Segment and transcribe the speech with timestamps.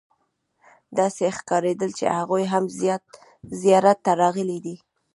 [0.97, 2.63] داسې ښکارېدل چې هغوی هم
[3.63, 4.75] زیارت ته راغلي دي.